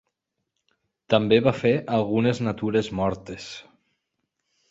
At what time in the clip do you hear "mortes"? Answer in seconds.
3.01-3.49